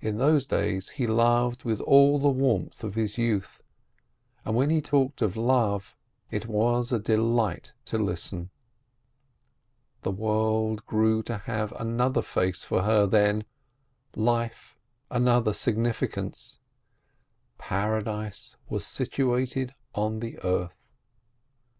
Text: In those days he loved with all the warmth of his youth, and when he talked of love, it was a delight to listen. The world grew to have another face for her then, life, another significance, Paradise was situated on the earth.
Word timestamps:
In 0.00 0.18
those 0.18 0.46
days 0.46 0.90
he 0.90 1.08
loved 1.08 1.64
with 1.64 1.80
all 1.80 2.20
the 2.20 2.28
warmth 2.30 2.84
of 2.84 2.94
his 2.94 3.18
youth, 3.18 3.64
and 4.44 4.54
when 4.54 4.70
he 4.70 4.80
talked 4.80 5.20
of 5.20 5.36
love, 5.36 5.96
it 6.30 6.46
was 6.46 6.92
a 6.92 6.98
delight 7.00 7.72
to 7.86 7.98
listen. 7.98 8.50
The 10.02 10.12
world 10.12 10.86
grew 10.86 11.24
to 11.24 11.38
have 11.38 11.72
another 11.72 12.22
face 12.22 12.62
for 12.62 12.82
her 12.82 13.04
then, 13.04 13.46
life, 14.14 14.76
another 15.10 15.52
significance, 15.52 16.60
Paradise 17.58 18.54
was 18.68 18.86
situated 18.86 19.74
on 19.92 20.20
the 20.20 20.38
earth. 20.44 20.88